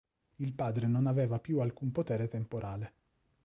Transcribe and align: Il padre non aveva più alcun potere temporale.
Il 0.37 0.53
padre 0.53 0.87
non 0.87 1.05
aveva 1.05 1.37
più 1.37 1.59
alcun 1.59 1.91
potere 1.91 2.27
temporale. 2.27 2.93